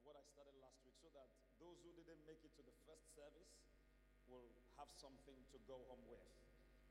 [0.00, 1.28] of what I started last week so that
[1.60, 3.52] those who didn't make it to the first service
[4.32, 4.48] will
[4.80, 6.24] have something to go home with.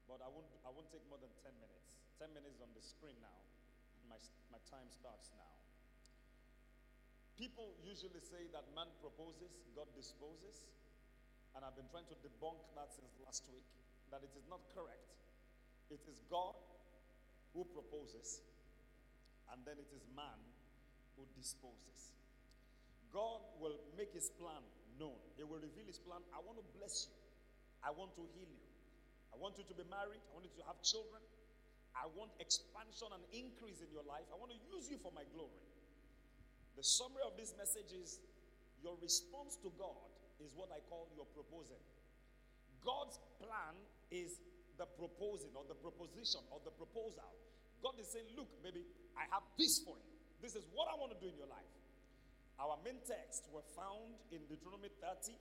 [0.05, 1.97] But I won't, I won't take more than 10 minutes.
[2.21, 3.41] 10 minutes on the screen now.
[4.05, 4.21] My,
[4.53, 5.57] my time starts now.
[7.33, 10.69] People usually say that man proposes, God disposes.
[11.57, 13.65] And I've been trying to debunk that since last week
[14.13, 15.17] that it is not correct.
[15.89, 16.53] It is God
[17.57, 18.45] who proposes,
[19.49, 20.37] and then it is man
[21.17, 22.18] who disposes.
[23.09, 24.61] God will make his plan
[25.01, 25.17] known.
[25.37, 26.21] He will reveal his plan.
[26.35, 27.17] I want to bless you.
[27.81, 28.67] I want to heal you.
[29.33, 30.21] I want you to be married.
[30.29, 31.21] I want you to have children.
[31.97, 34.25] I want expansion and increase in your life.
[34.29, 35.63] I want to use you for my glory.
[36.77, 38.21] The summary of this message is
[38.79, 39.99] your response to God
[40.39, 41.81] is what I call your proposing.
[42.79, 43.75] God's plan
[44.11, 44.39] is
[44.79, 47.27] the proposing or the proposition or the proposal.
[47.83, 48.87] God is saying, Look, baby,
[49.19, 50.11] I have this for you.
[50.39, 51.67] This is what I want to do in your life.
[52.59, 55.31] Our main texts were found in Deuteronomy 30,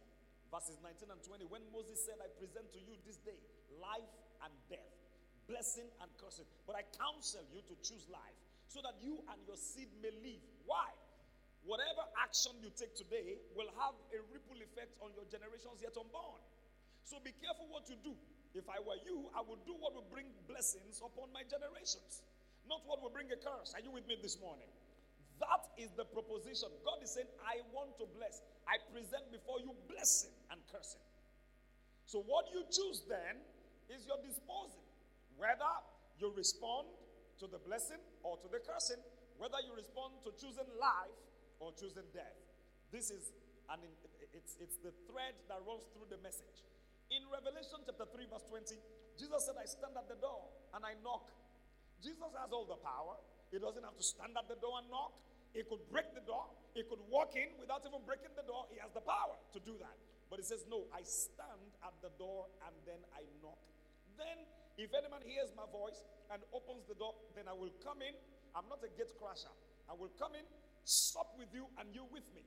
[0.54, 3.42] verses 19 and 20, when Moses said, I present to you this day
[3.82, 4.14] life
[4.46, 4.94] and death,
[5.50, 6.46] blessing and cursing.
[6.62, 8.38] But I counsel you to choose life
[8.70, 10.38] so that you and your seed may live.
[10.62, 10.94] Why?
[11.66, 16.38] Whatever action you take today will have a ripple effect on your generations yet unborn.
[17.02, 18.14] So be careful what you do.
[18.54, 22.22] If I were you, I would do what would bring blessings upon my generations,
[22.70, 23.74] not what will bring a curse.
[23.74, 24.70] Are you with me this morning?
[25.38, 26.68] That is the proposition.
[26.82, 28.42] God is saying, I want to bless.
[28.66, 31.02] I present before you blessing and cursing.
[32.06, 33.38] So, what you choose then
[33.90, 34.82] is your disposing.
[35.38, 35.74] Whether
[36.18, 36.90] you respond
[37.38, 38.98] to the blessing or to the cursing,
[39.38, 41.14] whether you respond to choosing life
[41.62, 42.34] or choosing death.
[42.90, 43.30] This is
[43.68, 43.84] and
[44.32, 46.64] it's, it's the thread that runs through the message.
[47.12, 48.80] In Revelation chapter 3, verse 20,
[49.20, 51.28] Jesus said, I stand at the door and I knock.
[52.00, 53.20] Jesus has all the power.
[53.52, 55.12] He doesn't have to stand at the door and knock.
[55.52, 56.46] He could break the door.
[56.76, 58.68] He could walk in without even breaking the door.
[58.70, 59.96] He has the power to do that.
[60.28, 63.58] But he says, No, I stand at the door and then I knock.
[64.20, 64.44] Then,
[64.76, 68.12] if any man hears my voice and opens the door, then I will come in.
[68.52, 69.52] I'm not a gate crasher.
[69.88, 70.44] I will come in,
[70.84, 72.44] sup with you, and you with me.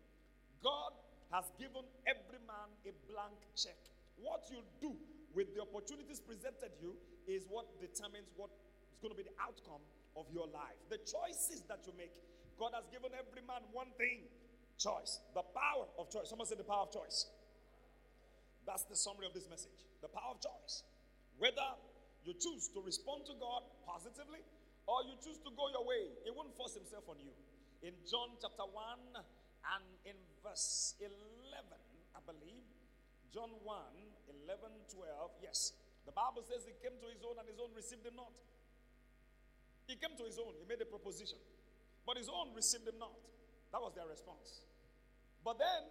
[0.62, 0.94] God
[1.33, 3.79] has given every man a blank check.
[4.22, 4.94] What you do
[5.33, 6.94] with the opportunities presented you
[7.25, 8.51] is what determines what
[8.94, 9.81] is going to be the outcome
[10.13, 10.78] of your life.
[10.91, 12.12] The choices that you make.
[12.61, 14.29] God has given every man one thing
[14.77, 15.17] choice.
[15.33, 16.29] The power of choice.
[16.29, 17.25] Someone said the power of choice.
[18.69, 19.81] That's the summary of this message.
[20.05, 20.85] The power of choice.
[21.41, 21.66] Whether
[22.21, 24.45] you choose to respond to God positively
[24.85, 27.33] or you choose to go your way, He won't force Himself on you.
[27.81, 31.09] In John chapter 1 and in verse 11,
[32.13, 32.61] I believe,
[33.33, 35.73] John 1 11, 12, yes,
[36.05, 38.29] the Bible says He came to His own and His own received Him not.
[39.89, 41.35] He came to his own, he made a proposition.
[42.06, 43.13] But his own received him not.
[43.72, 44.66] That was their response.
[45.45, 45.88] But then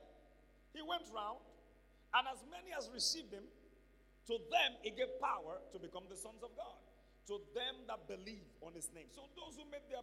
[0.75, 1.43] he went round,
[2.15, 3.47] and as many as received him,
[4.26, 6.78] to them he gave power to become the sons of God.
[7.28, 9.06] To them that believe on his name.
[9.15, 10.03] So those who made their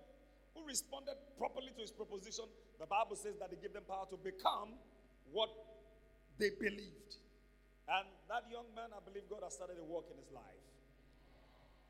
[0.55, 4.17] who responded properly to his proposition, the Bible says that he gave them power to
[4.17, 4.73] become
[5.29, 5.53] what
[6.39, 7.21] they believed.
[7.85, 10.67] And that young man, I believe God has started a work in his life.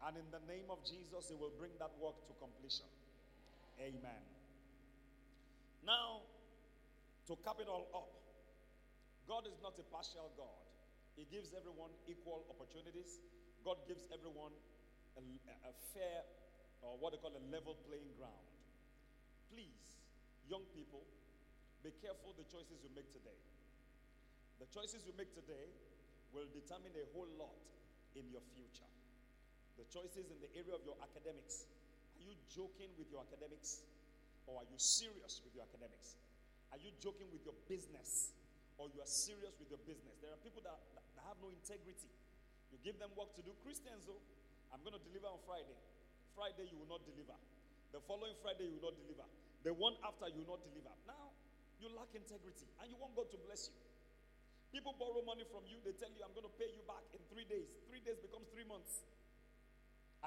[0.06, 2.86] And in the name of Jesus, He will bring that work to completion.
[3.78, 4.24] Amen.
[5.86, 6.26] Now,
[7.28, 8.10] to cap it all up,
[9.30, 10.64] God is not a partial God.
[11.16, 13.22] He gives everyone equal opportunities.
[13.64, 14.54] God gives everyone
[15.18, 15.22] a,
[15.68, 16.26] a fair,
[16.82, 18.48] or what they call a level playing ground.
[19.52, 20.00] Please,
[20.48, 21.04] young people,
[21.84, 23.38] be careful the choices you make today.
[24.58, 25.70] The choices you make today
[26.34, 27.56] will determine a whole lot
[28.18, 28.90] in your future.
[29.78, 31.70] The choices in the area of your academics.
[32.28, 33.88] You joking with your academics?
[34.52, 36.20] Or are you serious with your academics?
[36.76, 38.36] Are you joking with your business?
[38.76, 40.20] Or you are serious with your business?
[40.20, 42.12] There are people that, that have no integrity.
[42.72, 43.56] You give them work to do.
[43.64, 44.20] Christians, though,
[44.76, 45.80] I'm going to deliver on Friday.
[46.36, 47.40] Friday, you will not deliver.
[47.96, 49.28] The following Friday, you will not deliver.
[49.64, 50.92] The one after, you will not deliver.
[51.08, 51.32] Now,
[51.80, 53.80] you lack integrity and you want God to bless you.
[54.76, 57.24] People borrow money from you, they tell you, I'm going to pay you back in
[57.32, 57.72] three days.
[57.88, 59.08] Three days becomes three months.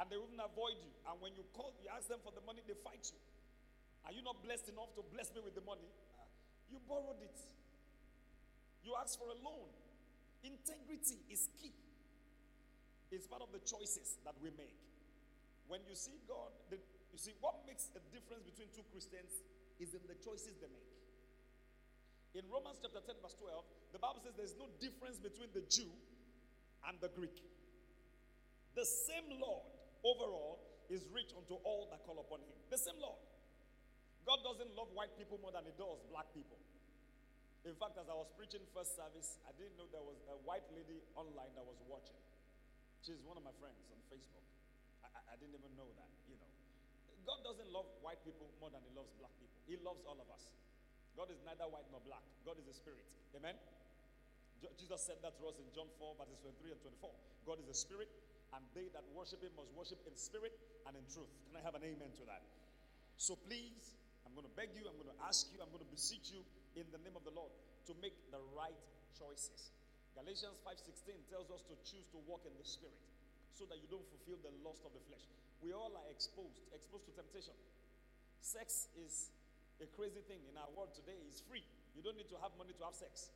[0.00, 0.88] And they even avoid you.
[1.04, 3.20] And when you call, you ask them for the money, they fight you.
[4.08, 5.84] Are you not blessed enough to bless me with the money?
[6.72, 7.36] You borrowed it.
[8.80, 9.68] You asked for a loan.
[10.40, 11.76] Integrity is key.
[13.12, 14.80] It's part of the choices that we make.
[15.68, 16.80] When you see God, the,
[17.12, 19.44] you see what makes a difference between two Christians
[19.76, 20.90] is in the choices they make.
[22.40, 25.92] In Romans chapter 10, verse 12, the Bible says there's no difference between the Jew
[26.88, 27.36] and the Greek.
[28.78, 30.58] The same Lord overall
[30.90, 32.50] is rich unto all that call upon him.
[32.68, 33.18] The same Lord.
[34.26, 36.58] God doesn't love white people more than he does black people.
[37.64, 40.64] In fact, as I was preaching first service, I didn't know there was a white
[40.72, 42.16] lady online that was watching.
[43.04, 44.44] She's one of my friends on Facebook.
[45.04, 46.48] I, I, I didn't even know that, you know.
[47.28, 49.60] God doesn't love white people more than He loves black people.
[49.68, 50.56] He loves all of us.
[51.16, 52.24] God is neither white nor black.
[52.48, 53.04] God is a spirit.
[53.36, 53.56] Amen.
[54.76, 57.12] Jesus said that to us in John 4, verses 23 and 24.
[57.48, 58.08] God is a spirit,
[58.56, 60.54] and they that worship Him must worship in spirit
[60.86, 61.30] and in truth.
[61.48, 62.42] Can I have an amen to that?
[63.20, 65.92] So please, I'm going to beg you, I'm going to ask you, I'm going to
[65.92, 66.42] beseech you
[66.74, 67.52] in the name of the Lord
[67.86, 68.76] to make the right
[69.14, 69.74] choices.
[70.14, 72.98] Galatians 5:16 tells us to choose to walk in the spirit
[73.54, 75.22] so that you don't fulfill the lust of the flesh.
[75.60, 77.54] We all are exposed, exposed to temptation.
[78.40, 79.28] Sex is
[79.80, 81.16] a crazy thing in our world today.
[81.28, 81.64] It's free.
[81.92, 83.28] You don't need to have money to have sex.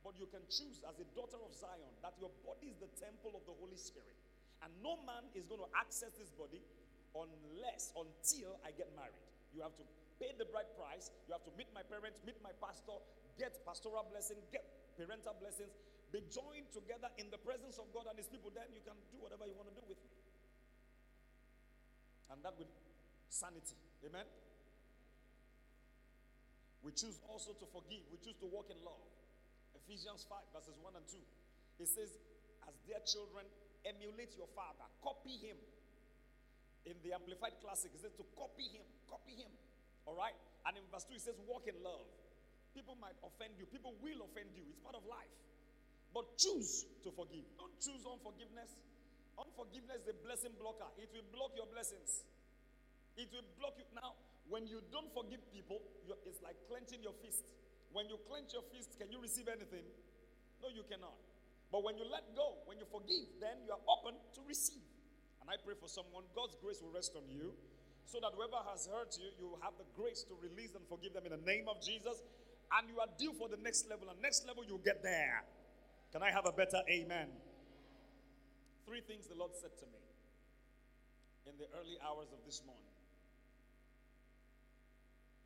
[0.00, 3.36] But you can choose as a daughter of Zion that your body is the temple
[3.36, 4.16] of the Holy Spirit.
[4.64, 6.62] And no man is going to access this body
[7.12, 9.20] unless, until I get married.
[9.52, 9.84] You have to
[10.20, 11.12] pay the bride price.
[11.28, 12.96] You have to meet my parents, meet my pastor,
[13.36, 14.64] get pastoral blessing, get
[14.96, 15.72] parental blessings,
[16.12, 18.48] be joined together in the presence of God and His people.
[18.52, 20.10] Then you can do whatever you want to do with me.
[22.32, 22.70] And that with
[23.28, 23.78] sanity.
[24.02, 24.26] Amen.
[26.82, 28.06] We choose also to forgive.
[28.14, 29.02] We choose to walk in love.
[29.74, 31.18] Ephesians 5, verses 1 and 2.
[31.82, 32.14] It says,
[32.66, 33.46] As dear children,
[33.86, 35.56] emulate your father, copy him.
[36.86, 39.50] In the Amplified Classic, it says to copy him, copy him.
[40.06, 40.34] All right?
[40.66, 42.06] And in verse 2, it says, Walk in love.
[42.74, 44.62] People might offend you, people will offend you.
[44.70, 45.32] It's part of life.
[46.14, 47.42] But choose to forgive.
[47.58, 48.70] Don't choose unforgiveness.
[49.34, 52.24] Unforgiveness is a blessing blocker, it will block your blessings.
[53.16, 53.84] It will block you.
[53.96, 54.12] Now,
[54.48, 55.80] when you don't forgive people,
[56.28, 57.44] it's like clenching your fist.
[57.92, 59.84] When you clench your fist, can you receive anything?
[60.60, 61.16] No, you cannot.
[61.72, 64.86] But when you let go, when you forgive, then you are open to receive.
[65.42, 67.54] And I pray for someone, God's grace will rest on you
[68.06, 71.26] so that whoever has hurt you, you have the grace to release and forgive them
[71.26, 72.22] in the name of Jesus.
[72.70, 74.10] And you are due for the next level.
[74.10, 75.42] And next level, you'll get there.
[76.14, 77.30] Can I have a better amen?
[78.86, 80.02] Three things the Lord said to me
[81.50, 82.94] in the early hours of this morning.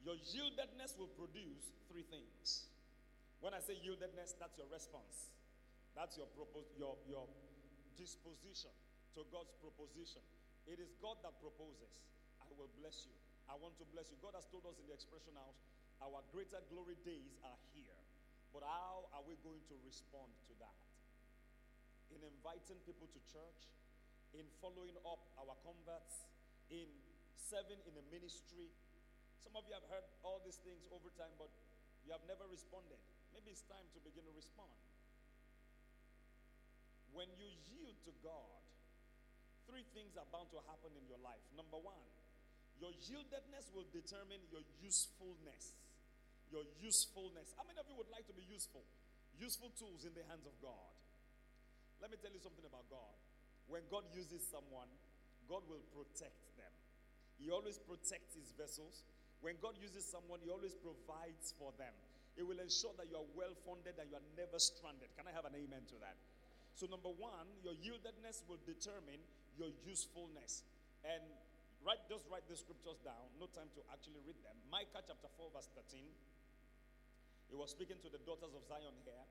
[0.04, 2.68] Your yieldedness will produce three things.
[3.40, 5.32] When I say yieldedness, that's your response.
[6.00, 7.28] That's your propos- your your
[7.92, 8.72] disposition
[9.12, 10.24] to God's proposition.
[10.64, 12.00] It is God that proposes.
[12.40, 13.12] I will bless you.
[13.44, 14.16] I want to bless you.
[14.24, 15.60] God has told us in the expression house,
[16.00, 18.00] our greater glory days are here.
[18.48, 20.80] But how are we going to respond to that?
[22.16, 23.68] In inviting people to church,
[24.32, 26.24] in following up our converts,
[26.72, 26.88] in
[27.36, 28.72] serving in a ministry,
[29.44, 31.52] some of you have heard all these things over time, but
[32.08, 32.96] you have never responded.
[33.36, 34.72] Maybe it's time to begin to respond.
[37.12, 38.60] When you yield to God,
[39.66, 41.42] three things are bound to happen in your life.
[41.54, 42.02] Number one,
[42.78, 45.76] your yieldedness will determine your usefulness.
[46.48, 47.54] Your usefulness.
[47.54, 48.82] How many of you would like to be useful?
[49.38, 50.90] Useful tools in the hands of God.
[52.00, 53.14] Let me tell you something about God.
[53.68, 54.88] When God uses someone,
[55.46, 56.72] God will protect them.
[57.38, 59.04] He always protects his vessels.
[59.40, 61.92] When God uses someone, He always provides for them.
[62.36, 65.08] It will ensure that you are well funded and you are never stranded.
[65.16, 66.16] Can I have an amen to that?
[66.80, 69.20] So, number one, your yieldedness will determine
[69.60, 70.64] your usefulness.
[71.04, 71.20] And
[71.84, 73.28] write, just write the scriptures down.
[73.36, 74.56] No time to actually read them.
[74.72, 76.00] Micah chapter 4, verse 13.
[77.52, 79.26] He was speaking to the daughters of Zion here.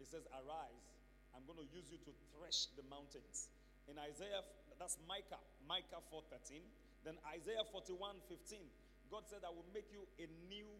[0.00, 0.88] He says, Arise,
[1.36, 3.52] I'm going to use you to thresh the mountains.
[3.92, 4.40] In Isaiah,
[4.80, 6.64] that's Micah, Micah 4:13.
[7.04, 8.64] Then Isaiah 41, 15.
[9.12, 10.72] God said, I will make you a new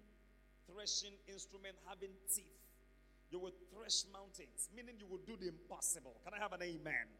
[0.64, 2.65] threshing instrument having teeth.
[3.30, 6.14] You will thresh mountains, meaning you will do the impossible.
[6.22, 7.10] Can I have an amen?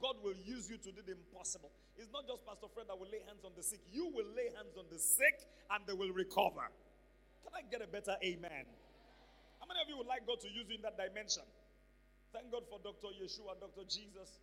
[0.00, 1.70] God will use you to do the impossible.
[1.94, 3.78] It's not just Pastor Fred that will lay hands on the sick.
[3.92, 6.66] You will lay hands on the sick and they will recover.
[7.46, 8.66] Can I get a better amen?
[9.62, 11.46] How many of you would like God to use you in that dimension?
[12.34, 13.14] Thank God for Dr.
[13.14, 13.86] Yeshua, Dr.
[13.86, 14.42] Jesus,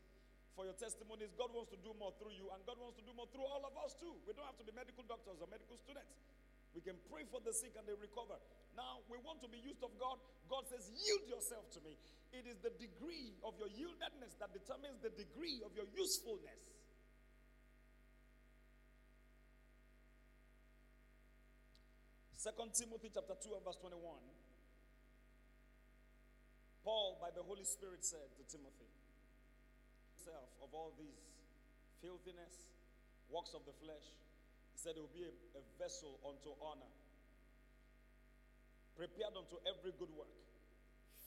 [0.55, 1.35] for your testimonies.
[1.35, 3.65] God wants to do more through you, and God wants to do more through all
[3.65, 4.15] of us too.
[4.23, 6.15] We don't have to be medical doctors or medical students.
[6.77, 8.37] We can pray for the sick and they recover.
[8.77, 10.21] Now, we want to be used of God.
[10.47, 11.97] God says, Yield yourself to me.
[12.29, 16.69] It is the degree of your yieldedness that determines the degree of your usefulness.
[22.39, 23.99] Second Timothy chapter 2 and verse 21.
[26.85, 28.87] Paul, by the Holy Spirit, said to Timothy,
[30.15, 31.19] himself of all these
[31.99, 32.71] filthiness,
[33.27, 34.07] works of the flesh.
[34.79, 36.87] Said it will be a, a vessel unto honor,
[38.95, 40.31] prepared unto every good work,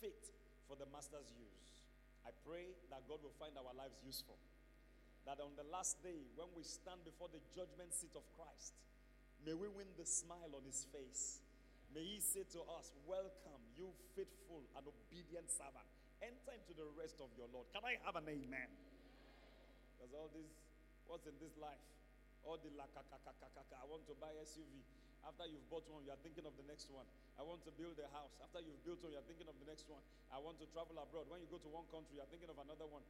[0.01, 0.25] fit
[0.65, 1.85] for the master's use.
[2.25, 4.41] I pray that God will find our lives useful.
[5.29, 8.73] That on the last day, when we stand before the judgment seat of Christ,
[9.45, 11.45] may we win the smile on his face.
[11.93, 15.85] May he say to us, Welcome, you faithful and obedient servant.
[16.25, 17.69] Enter into the rest of your Lord.
[17.77, 18.73] Can I have an amen?
[20.01, 20.49] Because all this,
[21.05, 21.85] what's in this life?
[22.45, 23.77] All the la ka ka ka ka ka.
[23.79, 24.83] I want to buy SUV.
[25.23, 27.07] After you've bought one, you are thinking of the next one.
[27.39, 28.35] I want to build a house.
[28.43, 30.03] After you've built one, you are thinking of the next one.
[30.35, 31.31] I want to travel abroad.
[31.31, 33.07] When you go to one country, you are thinking of another one.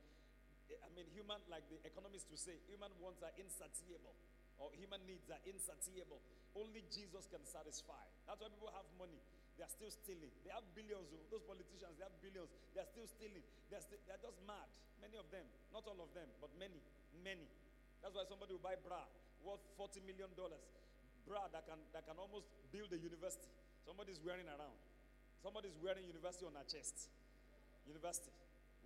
[0.69, 4.13] Eh, I mean, human, like the economists to say, human wants are insatiable,
[4.61, 6.21] or human needs are insatiable.
[6.53, 8.05] Only Jesus can satisfy.
[8.29, 9.17] That's why people have money.
[9.57, 10.33] They are still stealing.
[10.45, 11.09] They have billions.
[11.13, 12.53] Oh, those politicians, they have billions.
[12.77, 13.45] They are still stealing.
[13.73, 14.69] They are, st- they are just mad.
[15.01, 15.45] Many of them.
[15.73, 16.81] Not all of them, but many.
[17.25, 17.49] Many.
[18.03, 19.03] That's why somebody will buy bra
[19.43, 20.31] worth $40 million
[21.27, 23.51] bra that can, that can almost build a university.
[23.87, 24.79] Somebody's wearing around.
[25.43, 27.11] Somebody's wearing university on her chest.
[27.87, 28.31] University.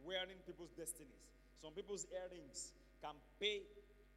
[0.05, 1.29] Wearing people's destinies.
[1.61, 3.65] Some people's earrings can pay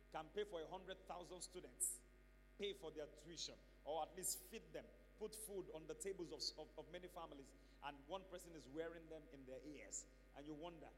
[0.10, 2.02] can pay for a hundred thousand students,
[2.58, 3.54] pay for their tuition,
[3.86, 4.86] or at least feed them,
[5.22, 7.46] put food on the tables of, of, of many families,
[7.86, 10.10] and one person is wearing them in their ears.
[10.34, 10.90] And you wonder,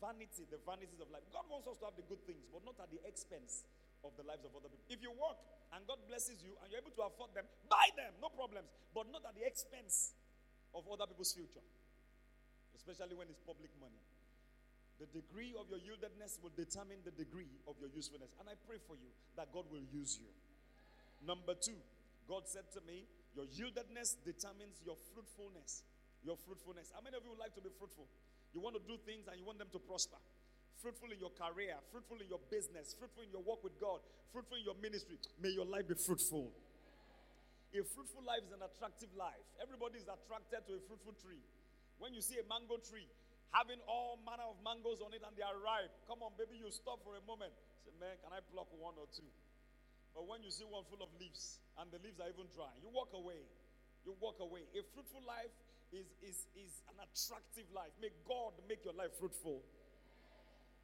[0.00, 1.24] vanity, the vanities of life.
[1.32, 3.64] God wants us to have the good things, but not at the expense
[4.04, 4.86] of the lives of other people.
[4.92, 5.40] If you work
[5.72, 9.08] and God blesses you and you're able to afford them, buy them, no problems, but
[9.10, 10.14] not at the expense
[10.76, 11.64] of other people's future,
[12.76, 14.00] especially when it's public money.
[14.96, 18.32] The degree of your yieldedness will determine the degree of your usefulness.
[18.40, 20.32] And I pray for you that God will use you.
[21.20, 21.76] Number two,
[22.24, 23.04] God said to me,
[23.36, 25.84] Your yieldedness determines your fruitfulness.
[26.24, 26.90] Your fruitfulness.
[26.96, 28.08] How many of you would like to be fruitful?
[28.56, 30.16] You want to do things and you want them to prosper
[30.80, 33.98] fruitful in your career, fruitful in your business, fruitful in your work with God,
[34.30, 35.18] fruitful in your ministry.
[35.40, 36.52] May your life be fruitful.
[37.74, 39.42] A fruitful life is an attractive life.
[39.60, 41.42] Everybody is attracted to a fruitful tree.
[41.98, 43.08] When you see a mango tree
[43.50, 46.68] having all manner of mangoes on it and they are ripe, come on, baby, you
[46.70, 47.52] stop for a moment.
[47.84, 49.28] Say, man, can I pluck one or two?
[50.14, 52.88] But when you see one full of leaves and the leaves are even dry, you
[52.92, 53.42] walk away.
[54.06, 54.64] You walk away.
[54.72, 55.52] A fruitful life
[55.96, 57.92] is, is, is an attractive life.
[57.96, 59.64] May God make your life fruitful.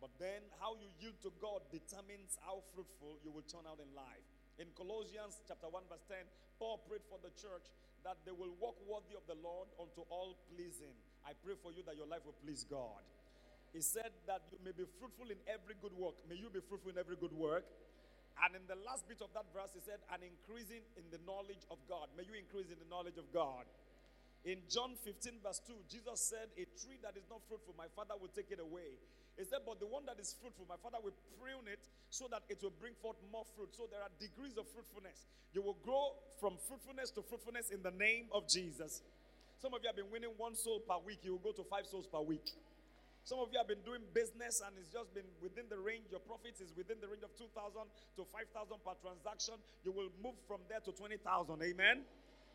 [0.00, 3.86] But then, how you yield to God determines how fruitful you will turn out in
[3.94, 4.26] life.
[4.58, 6.26] In Colossians chapter 1, verse 10,
[6.58, 7.70] Paul prayed for the church
[8.02, 10.96] that they will walk worthy of the Lord unto all pleasing.
[11.22, 13.06] I pray for you that your life will please God.
[13.70, 16.18] He said that you may be fruitful in every good work.
[16.26, 17.64] May you be fruitful in every good work.
[18.42, 21.62] And in the last bit of that verse, he said, and increasing in the knowledge
[21.70, 22.10] of God.
[22.18, 23.70] May you increase in the knowledge of God.
[24.44, 28.18] In John 15, verse 2, Jesus said, A tree that is not fruitful, my father
[28.18, 28.98] will take it away.
[29.38, 32.42] He said, But the one that is fruitful, my father will prune it so that
[32.50, 33.70] it will bring forth more fruit.
[33.70, 35.30] So there are degrees of fruitfulness.
[35.54, 39.06] You will grow from fruitfulness to fruitfulness in the name of Jesus.
[39.62, 41.86] Some of you have been winning one soul per week, you will go to five
[41.86, 42.50] souls per week.
[43.22, 46.18] Some of you have been doing business and it's just been within the range, your
[46.18, 47.54] profits is within the range of 2,000
[48.18, 48.50] to 5,000
[48.82, 49.54] per transaction.
[49.86, 51.22] You will move from there to 20,000.
[51.62, 52.02] Amen.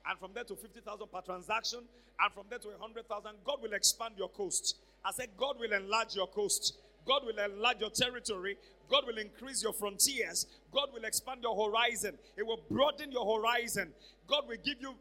[0.10, 1.80] And from there to 50,000 per transaction.
[2.20, 3.32] And from there to 100,000.
[3.44, 4.78] God will expand your coast.
[5.04, 6.78] I said, God will enlarge your coast.
[7.06, 8.58] God will enlarge your territory.
[8.90, 10.46] God will increase your frontiers.
[10.72, 12.18] God will expand your horizon.
[12.38, 13.92] It will broaden your horizon.
[14.28, 14.96] God will give you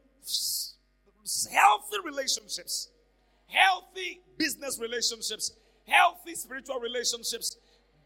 [1.53, 2.89] healthy relationships,
[3.47, 5.53] healthy business relationships,
[5.87, 7.57] healthy spiritual relationships.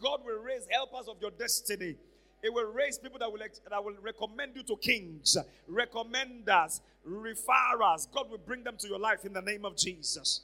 [0.02, 1.96] God will raise helpers of your destiny.
[2.42, 5.36] It will raise people that will, that will recommend you to kings,
[5.70, 8.10] recommenders, referrers.
[8.12, 10.42] God will bring them to your life in the name of Jesus.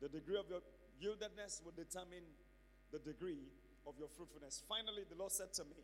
[0.00, 0.60] The degree of your
[1.00, 2.24] yieldedness will determine
[2.92, 3.48] the degree
[3.86, 4.62] of your fruitfulness.
[4.68, 5.80] Finally, the Lord said to me,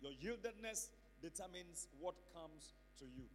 [0.00, 0.90] Your yieldedness
[1.22, 3.26] determines what comes to you.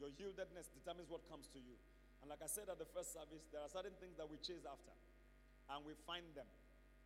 [0.00, 1.76] Your yieldedness determines what comes to you.
[2.20, 4.64] And like I said at the first service, there are certain things that we chase
[4.68, 4.92] after
[5.72, 6.48] and we find them.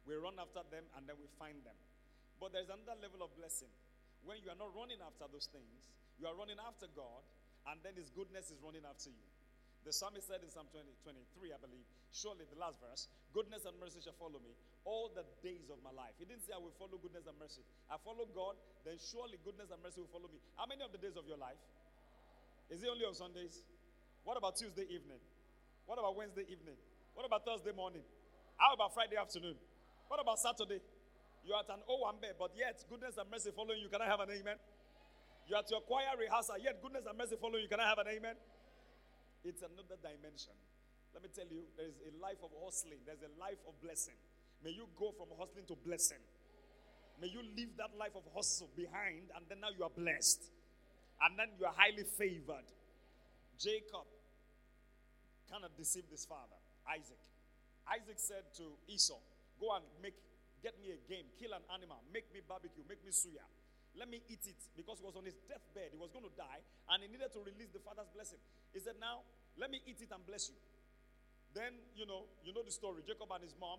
[0.06, 1.78] We run after them and then we find them.
[2.42, 3.70] But there's another level of blessing.
[4.26, 5.70] When you are not running after those things,
[6.24, 7.20] you are running after God,
[7.68, 9.28] and then His goodness is running after you.
[9.84, 11.84] The psalmist said in Psalm 20, 23, I believe,
[12.16, 14.56] surely the last verse, goodness and mercy shall follow me
[14.88, 16.16] all the days of my life.
[16.16, 17.60] He didn't say I will follow goodness and mercy.
[17.92, 18.56] I follow God,
[18.88, 20.40] then surely goodness and mercy will follow me.
[20.56, 21.60] How many of the days of your life?
[22.72, 23.60] Is it only on Sundays?
[24.24, 25.20] What about Tuesday evening?
[25.84, 26.80] What about Wednesday evening?
[27.12, 28.00] What about Thursday morning?
[28.56, 29.60] How about Friday afternoon?
[30.08, 30.80] What about Saturday?
[31.44, 33.92] You're at an Owambe, but yet goodness and mercy following you.
[33.92, 34.56] Can I have an amen?
[35.46, 37.68] You're at your choir rehearsal, yet goodness and mercy follow you.
[37.68, 38.36] Can I have an amen?
[39.44, 40.56] It's another dimension.
[41.12, 44.16] Let me tell you, there is a life of hustling, there's a life of blessing.
[44.64, 46.18] May you go from hustling to blessing.
[47.20, 50.50] May you leave that life of hustle behind, and then now you are blessed.
[51.22, 52.66] And then you are highly favored.
[53.60, 54.08] Jacob
[55.46, 56.58] cannot deceive this father,
[56.90, 57.20] Isaac.
[57.86, 59.20] Isaac said to Esau,
[59.60, 60.18] Go and make
[60.64, 63.44] get me a game, kill an animal, make me barbecue, make me suya.
[63.94, 65.94] Let me eat it because he was on his deathbed.
[65.94, 68.42] He was going to die and he needed to release the father's blessing.
[68.74, 69.22] He said, Now,
[69.54, 70.58] let me eat it and bless you.
[71.54, 73.06] Then, you know, you know the story.
[73.06, 73.78] Jacob and his mom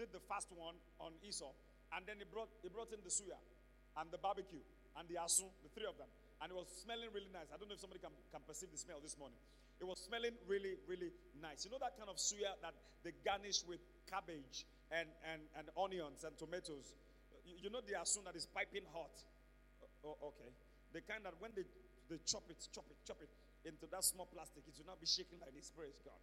[0.00, 1.52] did the first one on Esau.
[1.92, 3.36] And then he brought, he brought in the suya
[4.00, 4.64] and the barbecue
[4.96, 6.08] and the asun, the three of them.
[6.42, 7.52] And it was smelling really nice.
[7.52, 9.38] I don't know if somebody can, can perceive the smell this morning.
[9.78, 11.68] It was smelling really, really nice.
[11.68, 12.74] You know that kind of suya that
[13.04, 16.96] they garnish with cabbage and, and, and onions and tomatoes?
[17.44, 19.12] You, you know the asun that is piping hot?
[20.04, 20.52] Oh, okay.
[20.92, 21.64] The kind that when they,
[22.12, 23.32] they chop it, chop it, chop it
[23.64, 25.72] into that small plastic, it will not be shaking like this.
[25.72, 26.20] Praise God.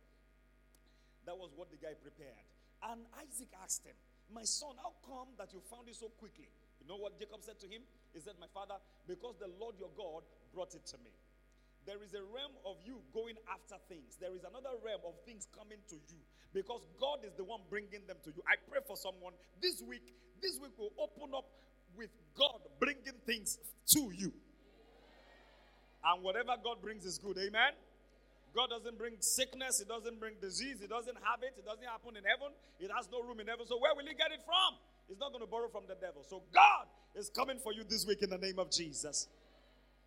[1.26, 2.38] That was what the guy prepared.
[2.82, 3.98] And Isaac asked him,
[4.30, 6.50] My son, how come that you found it so quickly?
[6.82, 7.82] You know what Jacob said to him?
[8.14, 11.14] He said, My father, because the Lord your God brought it to me.
[11.86, 14.18] There is a realm of you going after things.
[14.22, 16.22] There is another realm of things coming to you
[16.54, 18.42] because God is the one bringing them to you.
[18.46, 20.14] I pray for someone this week.
[20.42, 21.50] This week will open up
[21.98, 23.58] with God bringing things
[23.94, 24.34] to you.
[26.04, 27.38] And whatever God brings is good.
[27.38, 27.78] Amen.
[28.52, 32.20] God doesn't bring sickness, He doesn't bring disease, He doesn't have it, it doesn't happen
[32.20, 32.52] in heaven,
[32.84, 33.64] it has no room in heaven.
[33.64, 34.76] So, where will He get it from?
[35.08, 36.28] He's not going to borrow from the devil.
[36.28, 39.32] So, God is coming for you this week in the name of Jesus.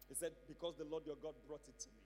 [0.09, 2.05] He said, Because the Lord your God brought it to me.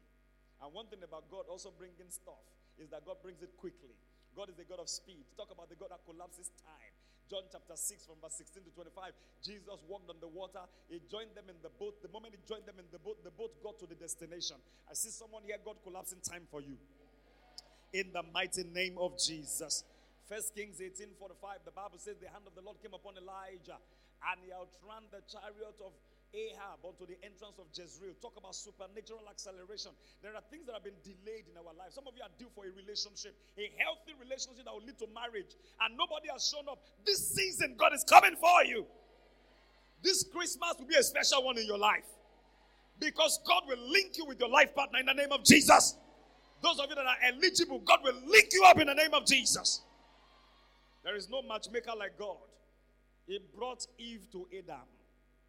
[0.62, 2.42] And one thing about God also bringing stuff
[2.78, 3.94] is that God brings it quickly.
[4.38, 5.26] God is the God of speed.
[5.34, 6.94] Talk about the God that collapses time.
[7.28, 9.12] John chapter 6, from verse 16 to 25.
[9.44, 10.64] Jesus walked on the water.
[10.88, 12.00] He joined them in the boat.
[12.00, 14.56] The moment he joined them in the boat, the boat got to the destination.
[14.88, 16.80] I see someone here, God collapsing time for you.
[17.92, 19.84] In the mighty name of Jesus.
[20.28, 23.80] First Kings 18 45, the Bible says the hand of the Lord came upon Elijah
[24.28, 25.96] and he outran the chariot of
[26.34, 28.14] Ahab onto the entrance of Jezreel.
[28.20, 29.92] Talk about supernatural acceleration.
[30.22, 31.96] There are things that have been delayed in our life.
[31.96, 35.08] Some of you are due for a relationship, a healthy relationship that will lead to
[35.14, 36.78] marriage, and nobody has shown up.
[37.04, 38.84] This season, God is coming for you.
[40.02, 42.06] This Christmas will be a special one in your life
[43.00, 45.96] because God will link you with your life partner in the name of Jesus.
[46.62, 49.26] Those of you that are eligible, God will link you up in the name of
[49.26, 49.82] Jesus.
[51.04, 52.36] There is no matchmaker like God.
[53.26, 54.84] He brought Eve to Adam.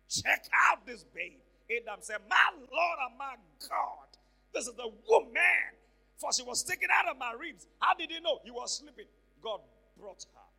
[0.10, 1.38] Check out this babe.
[1.70, 3.36] Adam said, My Lord and my
[3.70, 4.10] God,
[4.54, 5.70] this is the woman.
[6.18, 7.68] For she was taken out of my ribs.
[7.80, 8.40] How did he know?
[8.44, 9.06] He was sleeping.
[9.42, 9.62] God
[9.96, 10.50] brought her.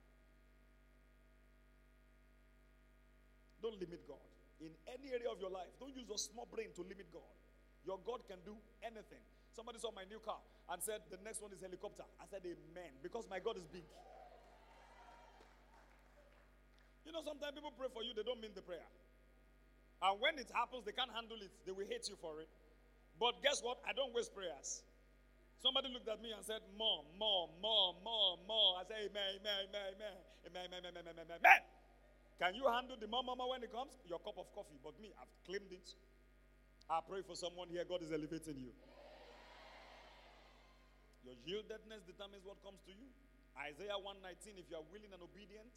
[3.60, 4.24] Don't limit God.
[4.60, 7.28] In any area of your life, don't use your small brain to limit God.
[7.84, 9.20] Your God can do anything.
[9.52, 10.40] Somebody saw my new car
[10.72, 12.04] and said, The next one is helicopter.
[12.20, 12.92] I said, Amen.
[13.02, 13.84] Because my God is big.
[17.04, 18.86] You know, sometimes people pray for you, they don't mean the prayer.
[20.00, 21.52] And when it happens, they can't handle it.
[21.68, 22.48] They will hate you for it.
[23.20, 23.84] But guess what?
[23.84, 24.80] I don't waste prayers.
[25.60, 28.80] Somebody looked at me and said, More, more, more, more, more.
[28.80, 30.16] I Amen, amen, amen, amen,
[30.48, 31.62] amen, amen, amen, amen, amen, amen.
[32.40, 33.92] Can you handle the more, more, more when it comes?
[34.08, 34.80] Your cup of coffee.
[34.80, 35.84] But me, I've claimed it.
[36.88, 37.84] I pray for someone here.
[37.84, 38.72] God is elevating you.
[41.28, 43.12] Your yieldedness determines what comes to you.
[43.60, 45.68] Isaiah 119, if you are willing and obedient,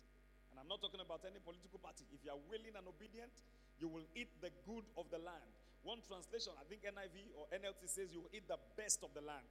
[0.47, 3.35] and I'm not talking about any political party, if you are willing and obedient,
[3.79, 5.49] you will eat the good of the land.
[5.83, 9.19] One translation, I think NIV or NLT says you will eat the best of the
[9.19, 9.43] land.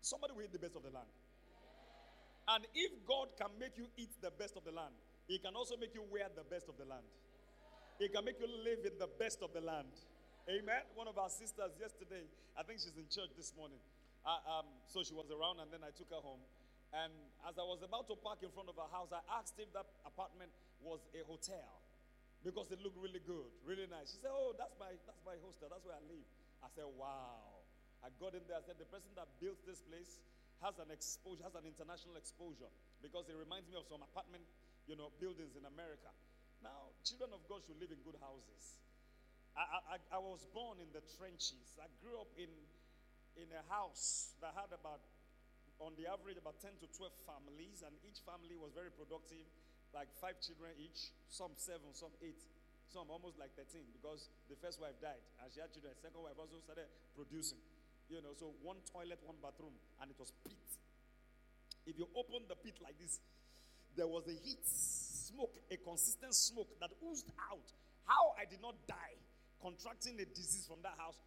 [0.00, 1.08] Somebody will eat the best of the land.
[2.48, 4.96] And if God can make you eat the best of the land,
[5.28, 7.04] He can also make you wear the best of the land.
[8.00, 9.92] He can make you live in the best of the land.
[10.48, 10.82] Amen.
[10.96, 12.24] One of our sisters yesterday,
[12.56, 13.78] I think she's in church this morning.
[14.24, 16.40] Uh, um, so she was around, and then I took her home.
[16.96, 17.12] And
[17.44, 19.86] as I was about to park in front of her house, I asked if that
[20.08, 21.84] apartment was a hotel
[22.44, 24.16] because it looked really good, really nice.
[24.16, 25.68] She said, "Oh, that's my that's my hostel.
[25.68, 26.26] That's where I live."
[26.64, 27.64] I said, "Wow."
[28.00, 28.56] I got in there.
[28.56, 30.20] I said, "The person that built this place
[30.64, 32.72] has an exposure, has an international exposure
[33.04, 34.44] because it reminds me of some apartment,
[34.88, 36.08] you know, buildings in America."
[36.64, 38.80] Now, children of God should live in good houses.
[39.56, 41.76] I, I, I was born in the trenches.
[41.80, 42.48] I grew up in
[43.38, 45.00] in a house that had about,
[45.78, 49.46] on the average, about 10 to 12 families, and each family was very productive
[49.94, 52.38] like five children each, some seven, some eight,
[52.90, 55.94] some almost like 13 because the first wife died and she had children.
[55.98, 57.58] Second wife also started producing.
[58.10, 60.58] You know, so one toilet, one bathroom, and it was pit.
[61.86, 63.22] If you open the pit like this,
[63.94, 67.70] there was a heat, smoke, a consistent smoke that oozed out.
[68.06, 69.18] How I did not die
[69.62, 71.22] contracting a disease from that house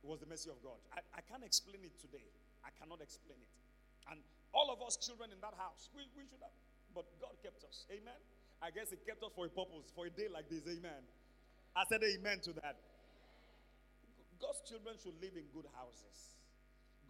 [0.00, 0.80] was the mercy of God.
[0.92, 2.24] I, I can't explain it today.
[2.64, 3.52] I cannot explain it.
[4.08, 4.20] And
[4.52, 6.54] all of us children in that house, we, we should have
[6.94, 7.84] but God kept us.
[7.90, 8.16] Amen.
[8.62, 10.62] I guess He kept us for a purpose, for a day like this.
[10.64, 11.02] Amen.
[11.74, 12.78] I said amen to that.
[14.38, 16.38] God's children should live in good houses.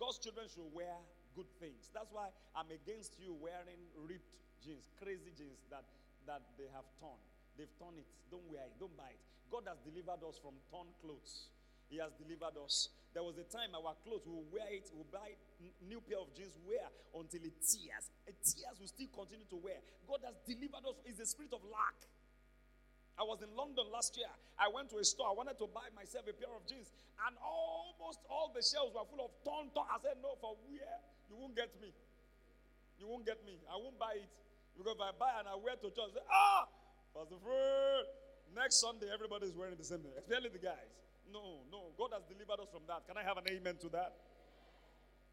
[0.01, 0.97] God's children should wear
[1.37, 1.93] good things.
[1.93, 5.85] That's why I'm against you wearing ripped jeans, crazy jeans that,
[6.27, 7.21] that they have torn.
[7.59, 8.09] They've torn it.
[8.33, 8.75] Don't wear it.
[8.81, 9.23] Don't buy it.
[9.53, 11.54] God has delivered us from torn clothes.
[11.89, 12.89] He has delivered us.
[13.15, 15.39] There was a time our clothes, we will wear it, we'll buy
[15.87, 16.83] new pair of jeans, wear
[17.15, 18.11] until it tears.
[18.27, 19.79] It tears, we still continue to wear.
[20.11, 20.99] God has delivered us.
[21.07, 21.95] It's the spirit of lack.
[23.15, 24.31] I was in London last year.
[24.59, 25.31] I went to a store.
[25.31, 26.91] I wanted to buy myself a pair of jeans,
[27.23, 29.87] and almost all the shelves were full of torn, torn.
[29.87, 30.99] I said, No, for where?
[31.31, 31.95] You won't get me.
[32.99, 33.55] You won't get me.
[33.71, 34.31] I won't buy it.
[34.75, 36.67] Because if I buy and I wear to church, say, ah,
[37.15, 38.07] Pastor Fred,
[38.55, 40.91] next Sunday everybody is wearing the same thing, especially the guys.
[41.35, 41.91] No, no.
[41.99, 43.03] God has delivered us from that.
[43.11, 44.15] Can I have an amen to that?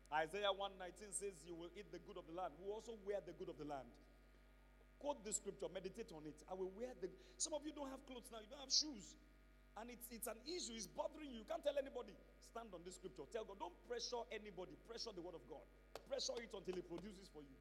[0.10, 2.58] Isaiah 119 says, You will eat the good of the land.
[2.58, 3.86] We also wear the good of the land.
[4.98, 6.42] Quote the scripture, meditate on it.
[6.50, 7.08] I will wear the.
[7.38, 9.14] Some of you don't have clothes now, you don't have shoes.
[9.80, 11.46] And it's, it's an issue, it's bothering you.
[11.46, 12.12] You can't tell anybody.
[12.44, 13.24] Stand on this scripture.
[13.32, 14.76] Tell God, don't pressure anybody.
[14.84, 15.64] Pressure the word of God.
[16.12, 17.56] Pressure it until it produces for you.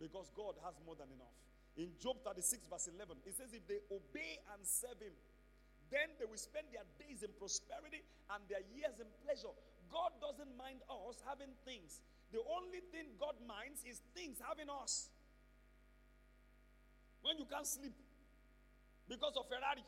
[0.00, 1.36] Because God has more than enough.
[1.76, 5.12] In Job 36, verse 11, it says, If they obey and serve Him,
[5.90, 9.52] then they will spend their days in prosperity and their years in pleasure.
[9.92, 12.00] God doesn't mind us having things.
[12.32, 15.10] The only thing God minds is things having us.
[17.22, 17.94] When you can't sleep
[19.08, 19.84] because of Ferrari.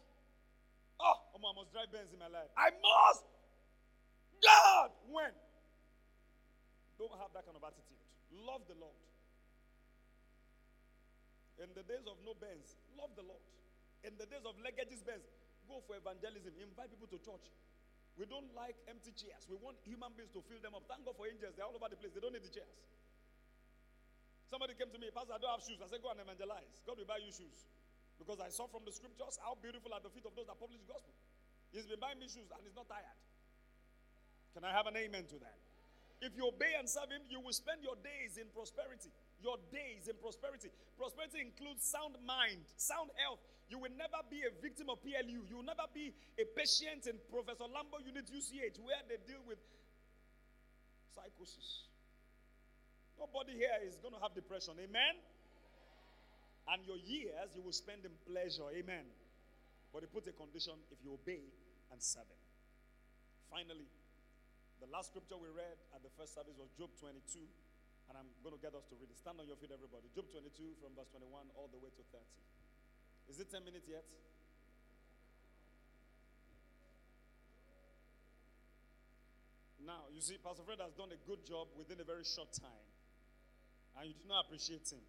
[1.01, 2.49] Oh, oh I must drive Benz in my life.
[2.57, 3.25] I must.
[4.41, 5.33] God, when?
[6.97, 8.01] Don't have that kind of attitude.
[8.33, 8.97] Love the Lord.
[11.61, 13.41] In the days of no Benz, love the Lord.
[14.05, 15.25] In the days of Legacies Benz,
[15.67, 16.55] go for evangelism.
[16.59, 17.47] Invite people to church.
[18.17, 19.45] We don't like empty chairs.
[19.45, 20.89] We want human beings to fill them up.
[20.89, 21.53] Thank God for angels.
[21.53, 22.17] They're all over the place.
[22.17, 22.73] They don't need the chairs.
[24.49, 25.83] Somebody came to me, Pastor, I don't have shoes.
[25.83, 26.81] I said, Go and evangelize.
[26.89, 27.69] God will buy you shoes.
[28.17, 30.81] Because I saw from the scriptures how beautiful are the feet of those that publish
[30.81, 31.13] the gospel.
[31.75, 33.19] He's been buying me shoes and he's not tired.
[34.57, 35.61] Can I have an amen to that?
[36.25, 39.13] If you obey and serve him, you will spend your days in prosperity.
[39.43, 40.73] Your days in prosperity.
[40.97, 43.41] Prosperity includes sound mind, sound health.
[43.69, 45.45] You will never be a victim of PLU.
[45.45, 49.59] You will never be a patient in Professor Lambo Unit UCH where they deal with
[51.13, 51.91] psychosis.
[53.19, 54.77] Nobody here is going to have depression.
[54.79, 55.17] Amen?
[56.69, 58.69] And your years you will spend in pleasure.
[58.71, 59.05] Amen.
[59.93, 61.43] But he put a condition if you obey
[61.91, 62.43] and serve him.
[63.51, 63.89] Finally,
[64.81, 67.41] the last scripture we read at the first service was Job 22.
[68.09, 69.19] And I'm going to get us to read it.
[69.19, 70.07] Stand on your feet, everybody.
[70.15, 72.23] Job 22 from verse 21 all the way to 30.
[73.31, 74.07] Is it 10 minutes yet?
[79.83, 82.87] Now, you see, Pastor Fred has done a good job within a very short time
[83.97, 85.01] and you do not appreciate him.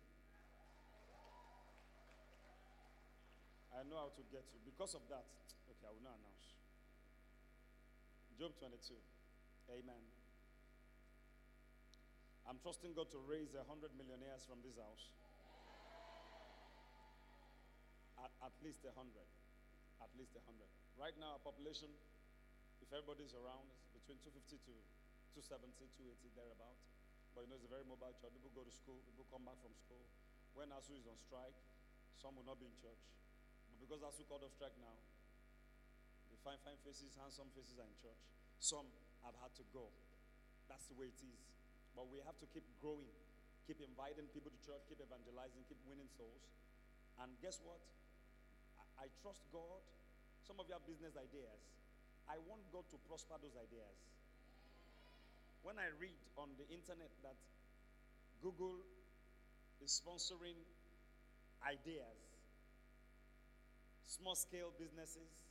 [3.75, 4.59] I know how to get you.
[4.65, 5.27] Because of that,
[5.69, 6.47] okay, I will not announce.
[8.39, 8.95] Job 22.
[9.69, 10.16] Amen.
[12.47, 15.11] I'm trusting God to raise a hundred millionaires from this house.
[18.15, 19.27] At, at least a hundred.
[19.99, 20.71] At least a hundred.
[20.95, 21.91] Right now, our population,
[22.79, 24.73] if everybody's around, is between 250 to
[25.43, 26.79] 270, 280, thereabout.
[27.35, 28.31] But you know, it's a very mobile church.
[28.31, 30.07] People go to school, people come back from school.
[30.55, 31.53] When ASUU is on strike,
[32.15, 33.03] some will not be in church.
[33.67, 34.95] But because ASUU called off strike now,
[36.31, 38.23] the fine, fine faces, handsome faces are in church.
[38.57, 38.87] Some
[39.27, 39.91] have had to go.
[40.71, 41.56] That's the way it is.
[41.97, 43.09] But we have to keep growing,
[43.65, 46.45] keep inviting people to church, keep evangelizing, keep winning souls.
[47.17, 47.81] And guess what?
[48.77, 49.81] I, I trust God.
[50.45, 51.59] Some of you have business ideas.
[52.29, 53.97] I want God to prosper those ideas
[55.67, 57.35] when I read on the internet that
[58.39, 58.79] Google
[59.83, 60.55] is sponsoring
[61.59, 62.15] ideas,
[64.07, 65.43] small scale businesses,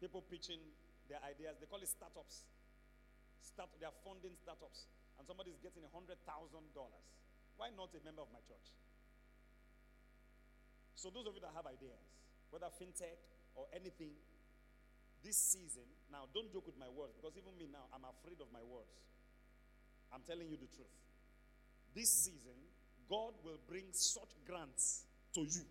[0.00, 0.64] people pitching
[1.12, 2.48] their ideas, they call it startups.
[3.44, 6.14] Start, they are funding startups, and somebody is getting a $100,000.
[7.58, 8.70] Why not a member of my church?
[10.94, 11.98] So, those of you that have ideas,
[12.50, 13.18] whether fintech
[13.54, 14.14] or anything,
[15.22, 18.50] this season, now don't joke with my words because even me now, I'm afraid of
[18.54, 18.94] my words.
[20.14, 20.94] I'm telling you the truth.
[21.94, 22.54] This season,
[23.10, 25.04] God will bring such grants
[25.34, 25.66] to you.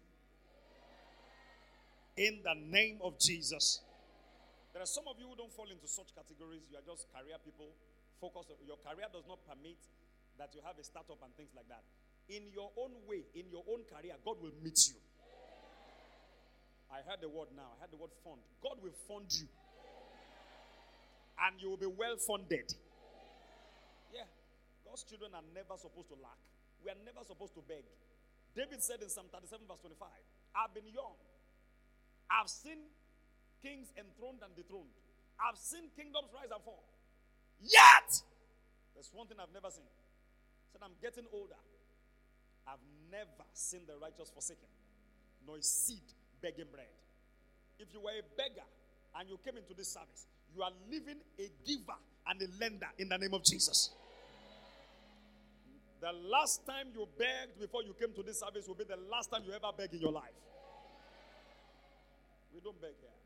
[2.17, 3.81] In the name of Jesus.
[4.73, 6.61] There are some of you who don't fall into such categories.
[6.69, 7.73] You are just career people.
[8.19, 9.77] Focus your career does not permit
[10.37, 11.85] that you have a startup and things like that.
[12.29, 14.99] In your own way, in your own career, God will meet you.
[16.89, 17.77] I heard the word now.
[17.77, 18.41] I heard the word fund.
[18.63, 19.47] God will fund you.
[21.37, 22.65] And you will be well funded.
[24.09, 24.25] Yeah.
[24.81, 26.39] God's children are never supposed to lack.
[26.81, 27.85] We are never supposed to beg.
[28.57, 30.09] David said in Psalm 37, verse 25,
[30.57, 31.13] I've been young.
[32.25, 32.89] I've seen
[33.61, 34.89] kings enthroned and dethroned.
[35.37, 36.81] I've seen kingdoms rise and fall.
[37.61, 38.21] Yet,
[38.93, 39.85] there's one thing I've never seen.
[40.71, 41.57] Said, I'm getting older.
[42.67, 44.67] I've never seen the righteous forsaken,
[45.45, 46.03] nor seed
[46.41, 46.91] begging bread.
[47.79, 48.65] if you were a beggar
[49.19, 53.09] and you came into this service, you are living a giver and a lender in
[53.09, 53.91] the name of Jesus.
[55.99, 59.31] The last time you begged before you came to this service will be the last
[59.31, 60.37] time you ever beg in your life.
[62.53, 63.16] We don't beg here.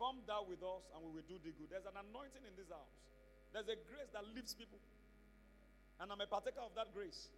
[0.00, 1.68] Come down with us and we will do the good.
[1.68, 2.96] There's an anointing in this house.
[3.52, 4.80] There's a grace that lifts people.
[6.00, 7.28] And I'm a partaker of that grace.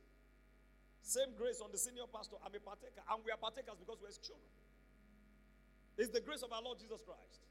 [1.03, 2.39] Same grace on the senior pastor.
[2.39, 3.03] I'm a partaker.
[3.03, 4.47] And we are partakers because we're his children.
[5.99, 7.43] It's the grace of our Lord Jesus Christ.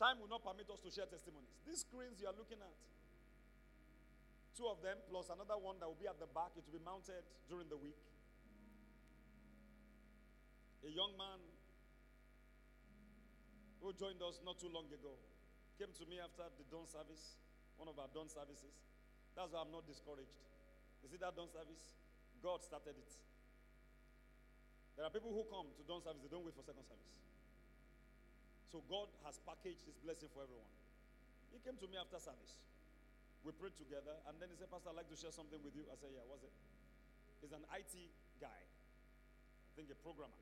[0.00, 1.52] Time will not permit us to share testimonies.
[1.68, 2.76] These screens you are looking at,
[4.56, 6.82] two of them plus another one that will be at the back, it will be
[6.82, 8.00] mounted during the week.
[10.82, 11.38] A young man
[13.84, 15.12] who joined us not too long ago
[15.76, 17.36] came to me after the dawn service,
[17.76, 18.72] one of our dawn services.
[19.36, 20.40] That's why I'm not discouraged.
[21.04, 21.92] You see that dawn service?
[22.40, 23.12] God started it.
[24.96, 27.12] There are people who come to dawn service, they don't wait for second service.
[28.72, 30.70] So God has packaged his blessing for everyone.
[31.52, 32.56] He came to me after service.
[33.44, 35.84] We prayed together, and then he said, Pastor, I'd like to share something with you.
[35.92, 36.54] I said, Yeah, what's it?
[37.44, 37.94] He's an IT
[38.40, 40.40] guy, I think a programmer.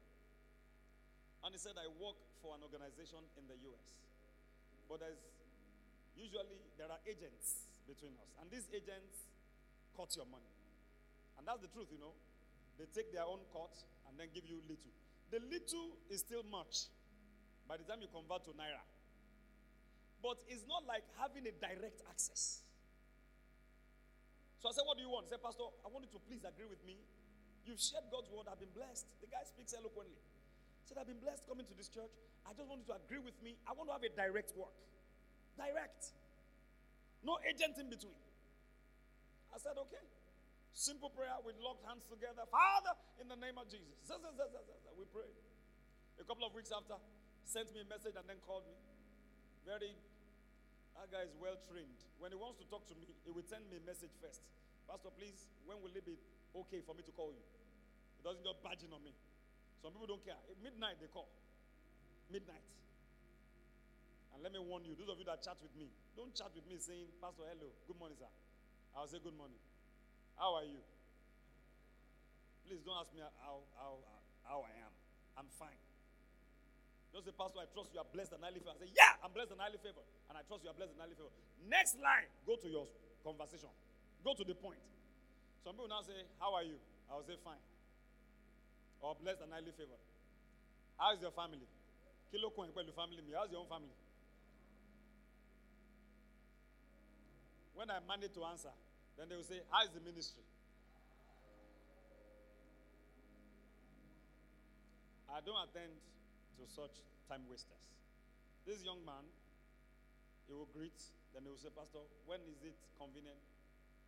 [1.43, 3.87] And he said, I work for an organization in the US.
[4.87, 5.19] But there's
[6.15, 8.31] usually there are agents between us.
[8.39, 9.27] And these agents
[9.97, 10.51] cut your money.
[11.39, 12.15] And that's the truth, you know.
[12.79, 13.75] They take their own cut
[14.07, 14.95] and then give you little.
[15.35, 16.93] The little is still much
[17.67, 18.85] by the time you convert to Naira.
[20.23, 22.63] But it's not like having a direct access.
[24.63, 25.27] So I said, What do you want?
[25.27, 27.03] He said, Pastor, I want you to please agree with me.
[27.67, 28.47] You've shared God's word.
[28.47, 29.11] I've been blessed.
[29.19, 30.15] The guy speaks eloquently.
[30.85, 32.11] Said, I've been blessed coming to this church.
[32.43, 33.55] I just want you to agree with me.
[33.65, 34.75] I want to have a direct work.
[35.55, 36.11] Direct.
[37.23, 38.19] No agent in between.
[39.55, 40.03] I said, okay.
[40.75, 41.39] Simple prayer.
[41.47, 42.43] We locked hands together.
[42.51, 43.95] Father, in the name of Jesus.
[44.11, 45.39] We prayed.
[46.19, 46.99] A couple of weeks after,
[47.45, 48.77] sent me a message and then called me.
[49.63, 49.95] Very,
[50.99, 52.01] that guy is well trained.
[52.19, 54.43] When he wants to talk to me, he will send me a message first.
[54.91, 56.19] Pastor, please, when will it be
[56.67, 57.45] okay for me to call you?
[58.19, 59.15] He doesn't just badging on me.
[59.83, 60.39] Some people don't care.
[60.63, 61.27] Midnight they call.
[62.31, 62.63] Midnight.
[64.33, 66.65] And let me warn you, those of you that chat with me, don't chat with
[66.71, 68.31] me saying, Pastor, hello, good morning, sir.
[68.95, 69.59] I'll say good morning.
[70.39, 70.81] How are you?
[72.65, 73.99] Please don't ask me how, how,
[74.47, 74.93] how I am.
[75.37, 75.77] I'm fine.
[77.13, 78.81] Don't say, Pastor, I trust you are blessed and highly favored.
[78.81, 80.07] I say, Yeah, I'm blessed and highly favored.
[80.33, 81.35] And I trust you are blessed and highly favored.
[81.69, 82.89] Next line, go to your
[83.21, 83.69] conversation.
[84.25, 84.81] Go to the point.
[85.61, 86.81] Some people now say, How are you?
[87.13, 87.61] I'll say, Fine.
[89.03, 89.99] Or blessed and highly favored.
[90.97, 91.67] How is your family?
[92.31, 93.35] Kilo coin your family me.
[93.35, 93.93] How's your own family?
[97.75, 98.71] When I manage to answer,
[99.19, 100.47] then they will say, How is the ministry?
[105.33, 105.97] I don't attend
[106.61, 107.85] to such time wasters.
[108.69, 109.25] This young man,
[110.47, 110.95] he will greet,
[111.33, 113.41] then he will say, Pastor, when is it convenient?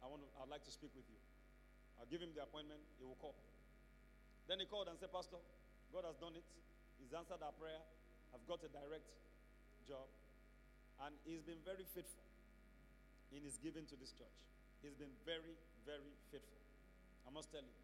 [0.05, 1.17] I want to, I'd like to speak with you.
[1.97, 3.35] I'll give him the appointment, he will call.
[4.49, 5.41] Then he called and said, Pastor,
[5.93, 6.45] God has done it.
[7.01, 7.81] He's answered our prayer.
[8.33, 9.09] I've got a direct
[9.89, 10.09] job.
[11.07, 12.23] And he's been very faithful
[13.33, 14.39] in his giving to this church.
[14.85, 15.57] He's been very,
[15.89, 16.61] very faithful.
[17.25, 17.79] I must tell you.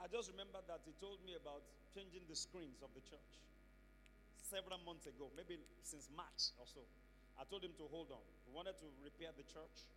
[0.00, 1.62] I just remember that he told me about
[1.94, 3.32] changing the screens of the church
[4.40, 6.82] several months ago, maybe since March or so.
[7.38, 8.24] I told him to hold on.
[8.48, 9.88] We wanted to repair the church.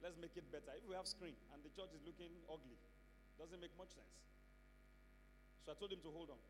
[0.00, 0.72] Let's make it better.
[0.78, 2.80] If we have screen and the church is looking ugly,
[3.40, 4.20] doesn't make much sense.
[5.64, 6.40] So I told him to hold on.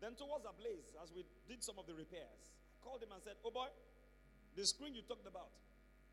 [0.00, 2.40] Then towards a blaze, as we did some of the repairs,
[2.72, 3.68] I called him and said, Oh boy,
[4.56, 5.52] the screen you talked about,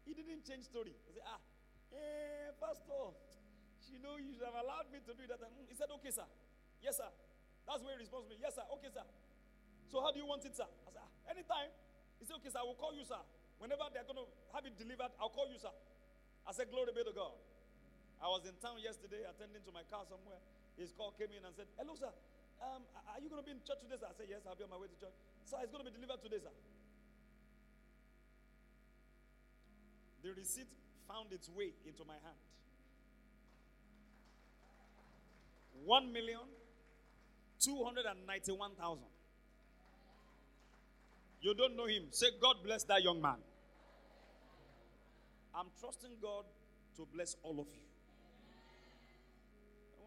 [0.03, 0.91] he didn't change story.
[0.91, 1.39] I said, Ah,
[1.95, 3.15] eh, Pastor,
[3.91, 5.39] you know, you should have allowed me to do that.
[5.39, 6.27] And he said, Okay, sir.
[6.83, 7.07] Yes, sir.
[7.63, 8.39] That's where he responds to me.
[8.43, 8.65] Yes, sir.
[8.79, 9.07] Okay, sir.
[9.87, 10.67] So how do you want it, sir?
[10.67, 11.71] I said, ah, Anytime.
[12.19, 13.19] He said, Okay, sir, I will call you, sir.
[13.59, 15.71] Whenever they're going to have it delivered, I'll call you, sir.
[16.43, 17.35] I said, Glory be to God.
[18.23, 20.39] I was in town yesterday attending to my car somewhere.
[20.79, 22.07] His call came in and said, Hello, sir.
[22.63, 24.07] Um, are you going to be in church today, sir?
[24.07, 25.11] I said, Yes, I'll be on my way to church.
[25.43, 26.55] Sir, it's going to be delivered today, sir.
[30.23, 30.71] The receipt
[31.03, 32.39] found its way into my hand.
[35.83, 36.47] One million
[37.59, 39.11] two hundred and ninety-one thousand.
[41.41, 42.07] You don't know him.
[42.11, 43.43] Say, God bless that young man.
[45.53, 46.45] I'm trusting God
[46.95, 47.92] to bless all of you.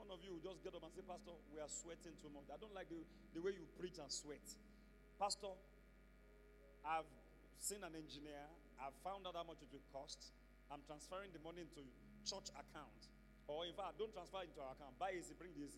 [0.07, 2.47] One of you will just get up and say, Pastor, we are sweating too much.
[2.47, 3.03] I don't like the,
[3.35, 4.47] the way you preach and sweat.
[5.19, 5.51] Pastor,
[6.87, 7.11] I've
[7.59, 8.47] seen an engineer.
[8.79, 10.31] I've found out how much it will cost.
[10.71, 11.83] I'm transferring the money into
[12.23, 13.01] church account.
[13.51, 14.95] Or in fact, don't transfer into our account.
[14.95, 15.75] Buy AC, bring AC.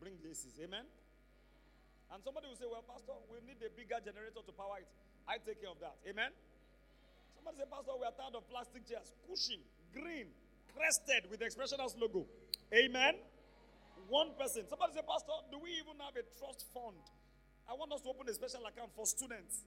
[0.00, 0.56] bring laces.
[0.64, 0.88] Amen.
[2.16, 4.88] And somebody will say, Well, Pastor, we need a bigger generator to power it.
[5.28, 6.00] I take care of that.
[6.08, 6.32] Amen.
[7.36, 9.60] Somebody say, Pastor, we are tired of plastic chairs, cushion,
[9.92, 10.32] green,
[10.72, 12.24] crested with the Expression House logo.
[12.72, 13.14] Amen.
[14.08, 14.64] One person.
[14.68, 16.96] Somebody say, Pastor, do we even have a trust fund?
[17.68, 19.64] I want us to open a special account for students.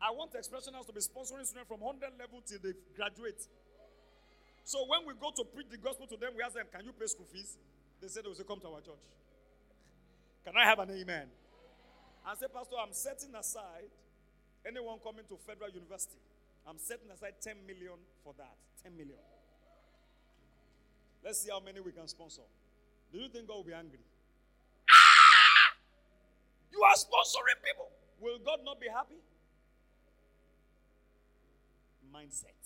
[0.00, 3.40] I want Expression House to be sponsoring students from 100 level till they graduate.
[4.64, 6.92] So when we go to preach the gospel to them, we ask them, Can you
[6.92, 7.58] pay school fees?
[8.00, 9.04] They say they will say, Come to our church.
[10.44, 11.28] Can I have an amen?
[12.24, 13.92] I say, Pastor, I'm setting aside
[14.64, 16.20] anyone coming to Federal University.
[16.66, 18.56] I'm setting aside 10 million for that.
[18.82, 19.20] 10 million.
[21.24, 22.42] Let's see how many we can sponsor.
[23.12, 24.00] Do you think God will be angry?
[24.88, 25.76] Ah!
[26.72, 27.90] You are sponsoring people.
[28.20, 29.20] Will God not be happy?
[32.14, 32.64] Mindset.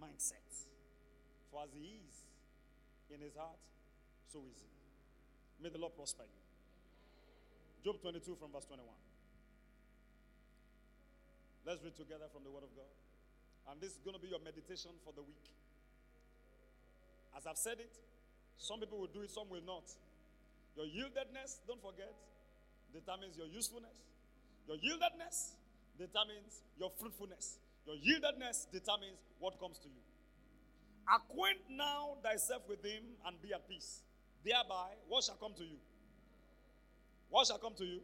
[0.00, 0.46] Mindset.
[1.50, 2.14] For as he is
[3.10, 3.58] in his heart,
[4.32, 4.70] so is he.
[5.62, 6.40] May the Lord prosper you.
[7.84, 8.86] Job 22 from verse 21.
[11.66, 12.88] Let's read together from the Word of God.
[13.68, 15.44] And this is going to be your meditation for the week.
[17.36, 17.98] As I've said it,
[18.58, 19.84] some people will do it, some will not.
[20.76, 22.12] Your yieldedness, don't forget,
[22.92, 24.02] determines your usefulness.
[24.68, 25.54] Your yieldedness
[25.98, 27.58] determines your fruitfulness.
[27.86, 30.02] Your yieldedness determines what comes to you.
[31.08, 34.02] Acquaint now thyself with him and be at peace.
[34.44, 35.76] Thereby, what shall come to you?
[37.30, 38.00] What shall come to you?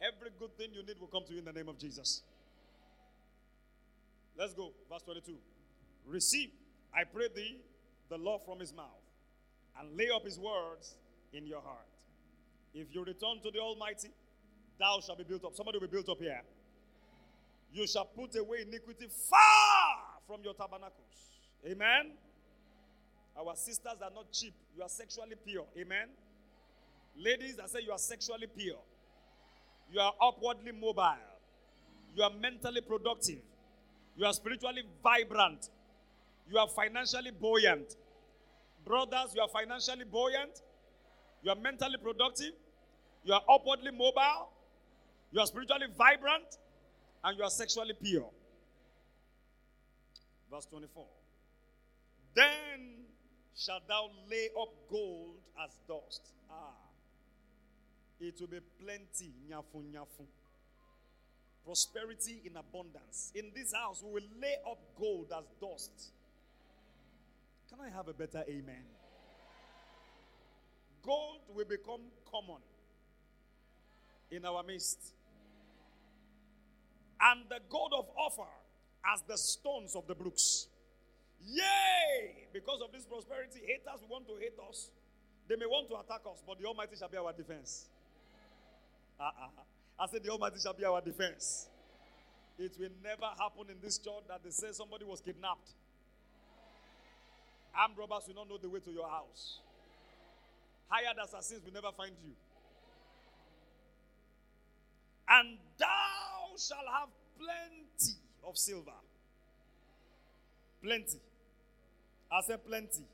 [0.00, 2.22] Every good thing you need will come to you in the name of Jesus.
[4.38, 4.72] Let's go.
[4.90, 5.34] Verse 22.
[6.06, 6.50] Receive,
[6.94, 7.58] I pray thee,
[8.08, 9.02] the law from his mouth,
[9.78, 10.94] and lay up his words
[11.32, 11.86] in your heart.
[12.74, 14.08] If you return to the Almighty,
[14.78, 15.54] thou shalt be built up.
[15.54, 16.42] Somebody will be built up here.
[17.72, 21.30] You shall put away iniquity far from your tabernacles.
[21.66, 22.12] Amen.
[23.38, 24.54] Our sisters are not cheap.
[24.76, 25.66] You are sexually pure.
[25.78, 26.08] Amen.
[27.18, 28.78] Ladies, I say you are sexually pure.
[29.92, 31.16] You are upwardly mobile.
[32.14, 33.40] You are mentally productive.
[34.16, 35.68] You are spiritually vibrant.
[36.48, 37.96] You are financially buoyant.
[38.84, 40.62] Brothers, you are financially buoyant.
[41.42, 42.52] You are mentally productive.
[43.24, 44.50] You are upwardly mobile.
[45.32, 46.58] You are spiritually vibrant.
[47.24, 48.30] And you are sexually pure.
[50.50, 51.04] Verse 24.
[52.34, 53.06] Then
[53.56, 56.32] shalt thou lay up gold as dust.
[56.50, 56.74] Ah.
[58.20, 59.32] It will be plenty.
[59.50, 60.26] Nyafu, nyafu.
[61.64, 63.32] Prosperity in abundance.
[63.34, 66.12] In this house, we will lay up gold as dust.
[67.68, 68.84] Can I have a better amen?
[71.04, 72.00] Gold will become
[72.30, 72.62] common
[74.30, 74.98] in our midst.
[77.20, 78.50] And the gold of Ophir
[79.12, 80.66] as the stones of the brooks.
[81.44, 82.48] Yay!
[82.52, 84.90] Because of this prosperity, haters will want to hate us.
[85.48, 87.86] They may want to attack us, but the Almighty shall be our defense.
[89.20, 89.62] Uh-uh.
[89.98, 91.68] I said, The Almighty shall be our defense.
[92.58, 95.70] It will never happen in this church that they say somebody was kidnapped.
[97.78, 99.60] Armed robbers will not know the way to your house.
[100.88, 102.32] Hired assassins will never find you.
[105.28, 107.08] And thou shalt have
[107.38, 108.14] plenty
[108.46, 108.92] of silver.
[110.82, 111.18] Plenty.
[112.30, 113.04] I said plenty.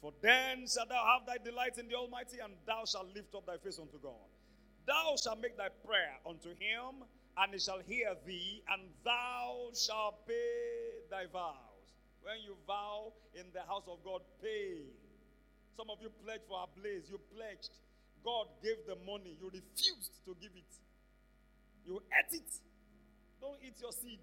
[0.00, 3.46] For then shalt thou have thy delight in the Almighty, and thou shalt lift up
[3.46, 4.26] thy face unto God.
[4.86, 7.04] Thou shalt make thy prayer unto him,
[7.36, 11.71] and he shall hear thee, and thou shalt pay thy vows.
[12.22, 14.86] When you vow in the house of God, pay.
[15.76, 17.10] Some of you pledged for a blaze.
[17.10, 17.74] You pledged.
[18.22, 19.34] God gave the money.
[19.40, 20.72] You refused to give it.
[21.86, 22.50] You ate it.
[23.40, 24.22] Don't eat your seed.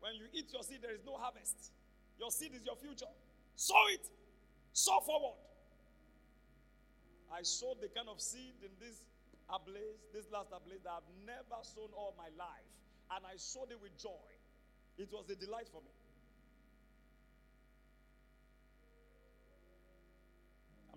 [0.00, 1.70] When you eat your seed, there is no harvest.
[2.18, 3.10] Your seed is your future.
[3.54, 4.02] Sow it.
[4.72, 5.38] Sow forward.
[7.30, 9.02] I sowed the kind of seed in this
[9.46, 12.66] ablaze, this last ablaze that I've never sown all my life.
[13.14, 14.26] And I sowed it with joy.
[14.98, 15.92] It was a delight for me.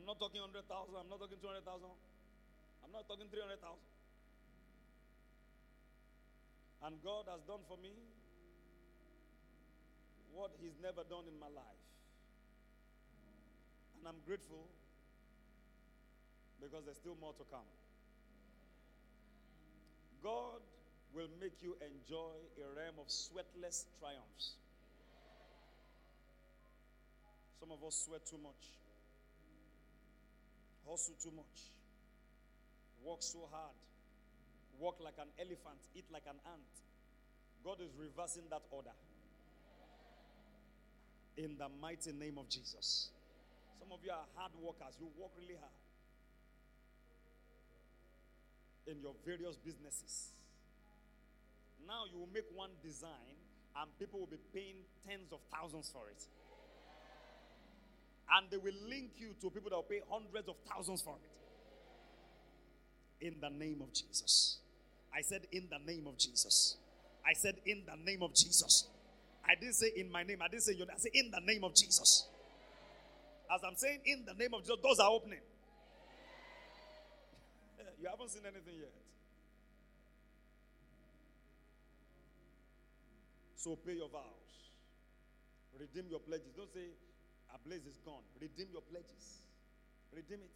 [0.10, 0.66] Not talking 100,000,
[0.98, 3.62] I'm not talking 200,000, I'm not talking 300,000.
[6.82, 7.94] And God has done for me
[10.34, 11.84] what He's never done in my life.
[14.02, 14.66] And I'm grateful
[16.58, 17.70] because there's still more to come.
[20.26, 20.66] God
[21.14, 24.58] will make you enjoy a realm of sweatless triumphs.
[27.62, 28.74] Some of us sweat too much,
[30.88, 31.74] hustle too much,
[33.04, 33.76] work so hard,
[34.80, 36.74] walk like an elephant, eat like an ant.
[37.64, 38.96] God is reversing that order.
[41.38, 43.12] In the mighty name of Jesus.
[43.80, 45.80] Some of you are hard workers, you work really hard
[48.88, 50.34] in your various businesses.
[51.88, 53.38] Now you will make one design
[53.78, 56.22] and people will be paying tens of thousands for it.
[58.32, 61.22] And they will link you to people that will pay hundreds of thousands for it.
[63.26, 64.60] In the name of Jesus.
[65.14, 66.78] I said, in the name of Jesus.
[67.26, 68.88] I said, in the name of Jesus.
[69.48, 70.40] I didn't say in my name.
[70.44, 70.96] I didn't say your name.
[70.96, 72.28] I said, in the name of Jesus.
[73.54, 75.40] As I'm saying, in the name of Jesus, doors are opening.
[78.00, 78.94] you haven't seen anything yet.
[83.56, 84.24] So pay your vows.
[85.80, 86.54] Redeem your pledges.
[86.56, 86.92] Don't say,
[87.54, 88.24] a blaze is gone.
[88.40, 89.42] Redeem your pledges.
[90.16, 90.52] Redeem it.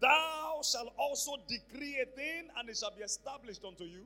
[0.00, 4.04] Thou shalt also decree a thing, and it shall be established unto you.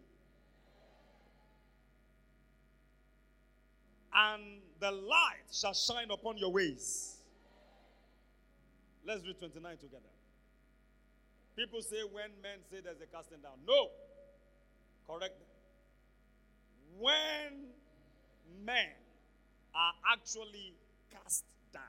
[4.13, 7.17] And the light shall shine upon your ways.
[9.07, 10.03] Let's read 29 together.
[11.57, 13.59] People say when men say there's a casting down.
[13.67, 13.91] No.
[15.07, 15.35] Correct.
[16.99, 17.71] When
[18.65, 18.91] men
[19.75, 20.75] are actually
[21.11, 21.83] cast down,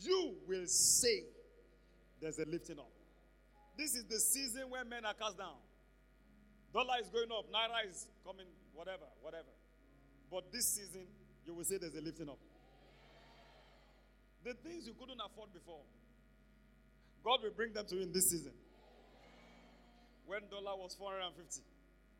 [0.00, 1.24] you will say
[2.20, 2.90] there's a lifting up.
[3.76, 5.56] This is the season where men are cast down.
[6.72, 9.50] Dollar is going up, naira is coming, whatever, whatever.
[10.30, 11.06] But this season,
[11.44, 12.38] you will say there's a lifting up.
[14.44, 15.82] The things you couldn't afford before,
[17.24, 18.52] God will bring them to you in this season.
[20.26, 21.60] When dollar was 450,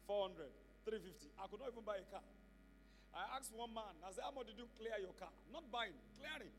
[0.07, 0.51] 400,
[0.85, 2.27] 350, I could not even buy a car.
[3.11, 5.33] I asked one man, I said, How much did you clear your car?
[5.51, 6.55] Not buying, clearing.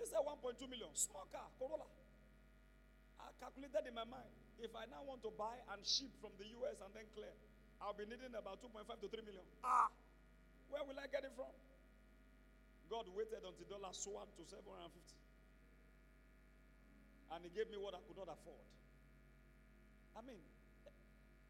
[0.00, 0.90] He said 1.2 million.
[0.96, 1.86] Small car, Corolla.
[3.20, 4.32] I calculated in my mind.
[4.58, 7.32] If I now want to buy and ship from the US and then clear,
[7.82, 9.44] I'll be needing about 2.5 to 3 million.
[9.62, 9.90] Ah,
[10.70, 11.50] where will I get it from?
[12.88, 14.92] God waited until the dollar soared to 750.
[17.34, 18.62] And he gave me what I could not afford.
[20.14, 20.38] I mean,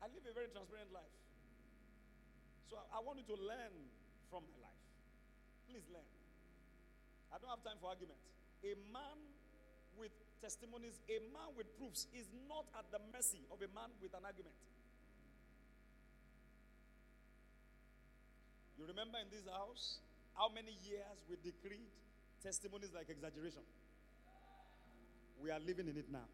[0.01, 1.13] I live a very transparent life.
[2.75, 3.71] So I, I want you to learn
[4.27, 4.83] from my life.
[5.71, 6.11] Please learn.
[7.31, 8.19] I don't have time for argument.
[8.67, 9.15] A man
[9.95, 10.11] with
[10.43, 14.27] testimonies, a man with proofs is not at the mercy of a man with an
[14.27, 14.59] argument.
[18.75, 20.03] You remember in this house
[20.35, 21.95] how many years we decreed
[22.43, 23.63] testimonies like exaggeration?
[25.39, 26.27] We are living in it now.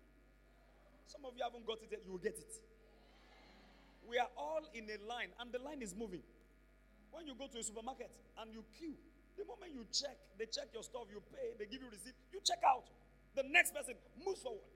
[1.04, 2.69] Some of you haven't got it yet, you will get it.
[4.08, 6.22] We are all in a line, and the line is moving.
[7.10, 8.94] When you go to a supermarket and you queue,
[9.36, 12.40] the moment you check, they check your stuff, you pay, they give you receipt, you
[12.44, 12.84] check out.
[13.34, 13.94] The next person
[14.24, 14.66] moves forward.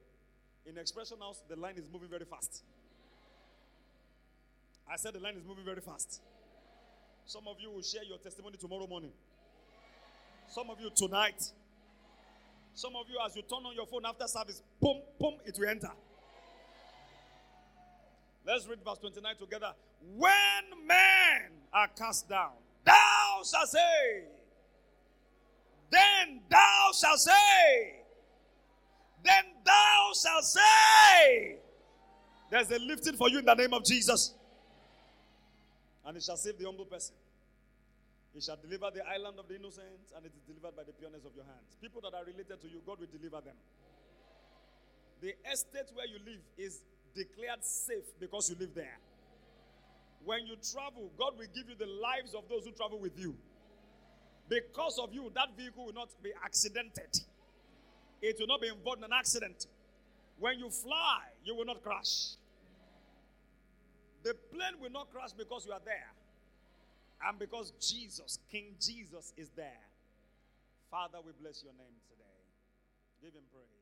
[0.66, 2.62] In Expression House, the line is moving very fast.
[4.90, 6.22] I said the line is moving very fast.
[7.26, 9.12] Some of you will share your testimony tomorrow morning.
[10.48, 11.42] Some of you tonight.
[12.74, 15.68] Some of you, as you turn on your phone after service, boom, boom, it will
[15.68, 15.90] enter.
[18.46, 19.72] Let's read verse 29 together.
[20.16, 22.52] When men are cast down,
[22.84, 24.24] thou shalt say,
[25.90, 28.02] then thou shalt say,
[29.22, 31.56] then thou shalt say,
[32.50, 34.34] there's a lifting for you in the name of Jesus.
[36.04, 37.14] And it shall save the humble person.
[38.34, 41.24] He shall deliver the island of the innocent, and it is delivered by the pureness
[41.24, 41.78] of your hands.
[41.80, 43.54] People that are related to you, God will deliver them.
[45.22, 46.82] The estate where you live is
[47.14, 48.98] declared safe because you live there.
[50.24, 53.36] When you travel, God will give you the lives of those who travel with you.
[54.48, 57.20] Because of you, that vehicle will not be accidented.
[58.22, 59.66] It will not be involved in an accident.
[60.38, 62.36] When you fly, you will not crash.
[64.22, 66.12] The plane will not crash because you are there.
[67.28, 69.84] And because Jesus, King Jesus, is there.
[70.90, 72.24] Father, we bless your name today.
[73.22, 73.73] Give him praise.